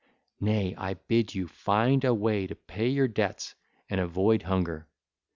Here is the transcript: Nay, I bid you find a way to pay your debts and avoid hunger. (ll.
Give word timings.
Nay, 0.39 0.73
I 0.79 0.95
bid 0.95 1.35
you 1.35 1.47
find 1.47 2.03
a 2.03 2.11
way 2.11 2.47
to 2.47 2.55
pay 2.55 2.87
your 2.87 3.07
debts 3.07 3.53
and 3.87 4.01
avoid 4.01 4.41
hunger. 4.41 4.87
(ll. 4.87 4.89